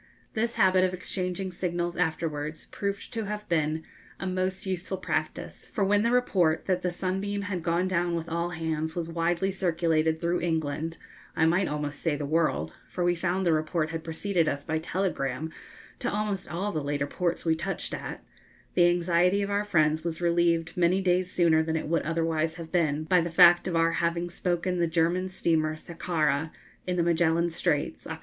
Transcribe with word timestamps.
(This 0.33 0.55
habit 0.55 0.83
of 0.83 0.95
exchanging 0.95 1.51
signals 1.51 1.95
afterwards 1.95 2.65
proved 2.71 3.13
to 3.13 3.25
have 3.25 3.47
been 3.47 3.83
a 4.19 4.25
most 4.25 4.65
useful 4.65 4.97
practice, 4.97 5.67
for 5.71 5.83
when 5.83 6.01
the 6.01 6.09
report 6.09 6.65
that 6.65 6.81
the 6.81 6.89
'Sunbeam' 6.89 7.43
had 7.43 7.61
gone 7.61 7.87
down 7.87 8.15
with 8.15 8.27
all 8.27 8.49
hands 8.49 8.95
was 8.95 9.07
widely 9.09 9.51
circulated 9.51 10.17
through 10.17 10.41
England, 10.41 10.97
I 11.35 11.45
might 11.45 11.67
almost 11.67 11.99
say 12.01 12.15
the 12.15 12.25
world, 12.25 12.73
for 12.87 13.03
we 13.03 13.13
found 13.13 13.45
the 13.45 13.53
report 13.53 13.91
had 13.91 14.03
preceded 14.03 14.49
us 14.49 14.65
by 14.65 14.79
telegram 14.79 15.51
to 15.99 16.11
almost 16.11 16.49
all 16.51 16.71
the 16.71 16.83
later 16.83 17.05
ports 17.05 17.45
we 17.45 17.53
touched 17.55 17.93
at, 17.93 18.23
the 18.73 18.89
anxiety 18.89 19.43
of 19.43 19.51
our 19.51 19.63
friends 19.63 20.03
was 20.03 20.19
relieved 20.19 20.75
many 20.75 20.99
days 20.99 21.31
sooner 21.31 21.61
than 21.61 21.75
it 21.75 21.87
would 21.87 22.01
otherwise 22.01 22.55
have 22.55 22.71
been 22.71 23.03
by 23.03 23.21
the 23.21 23.29
fact 23.29 23.67
of 23.67 23.75
our 23.75 23.91
having 23.91 24.31
spoken 24.31 24.79
the 24.79 24.87
German 24.87 25.29
steamer 25.29 25.75
'Sakhara,' 25.75 26.49
in 26.87 26.95
the 26.95 27.03
Magellan 27.03 27.51
Straits, 27.51 28.07
Oct. 28.07 28.17